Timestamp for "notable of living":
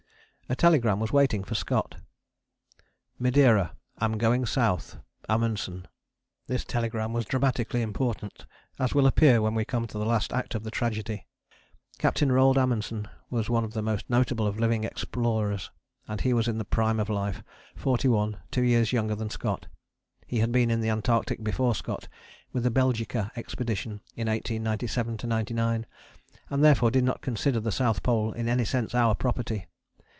14.09-14.83